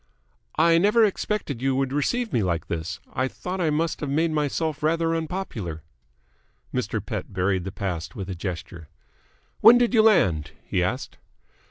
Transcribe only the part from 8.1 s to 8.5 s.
with a